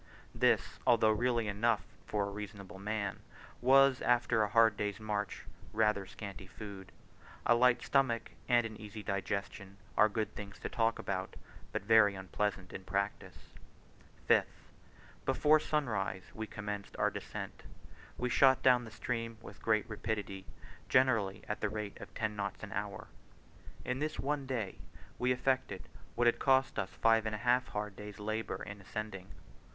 This, 0.33 0.79
although 0.87 1.11
really 1.11 1.47
enough 1.47 1.83
for 2.07 2.31
reasonable 2.31 2.79
men, 2.79 3.19
was, 3.61 4.01
after 4.01 4.41
a 4.41 4.49
hard 4.49 4.75
day's 4.75 4.99
march, 4.99 5.45
rather 5.73 6.07
scanty 6.07 6.47
food: 6.47 6.91
a 7.45 7.53
light 7.53 7.83
stomach 7.83 8.31
and 8.49 8.65
an 8.65 8.77
easy 8.81 9.03
digestion 9.03 9.77
are 9.95 10.09
good 10.09 10.33
things 10.33 10.57
to 10.57 10.69
talk 10.69 10.97
about, 10.97 11.35
but 11.71 11.83
very 11.83 12.15
unpleasant 12.15 12.73
in 12.73 12.83
practice. 12.83 13.49
5th. 14.27 14.45
Before 15.23 15.59
sunrise 15.59 16.23
we 16.33 16.47
commenced 16.47 16.97
our 16.97 17.11
descent. 17.11 17.61
We 18.17 18.27
shot 18.27 18.63
down 18.63 18.85
the 18.85 18.89
stream 18.89 19.37
with 19.39 19.61
great 19.61 19.87
rapidity, 19.87 20.47
generally 20.89 21.43
at 21.47 21.61
the 21.61 21.69
rate 21.69 21.99
of 22.01 22.11
ten 22.15 22.35
knots 22.35 22.63
an 22.63 22.71
hour. 22.71 23.07
In 23.85 23.99
this 23.99 24.17
one 24.17 24.47
day 24.47 24.79
we 25.19 25.31
effected 25.31 25.87
what 26.15 26.25
had 26.25 26.39
cost 26.39 26.79
us 26.79 26.89
five 26.89 27.27
and 27.27 27.35
a 27.35 27.45
half 27.45 27.67
hard 27.67 27.95
days' 27.95 28.17
labour 28.17 28.63
in 28.63 28.81
ascending. 28.81 29.27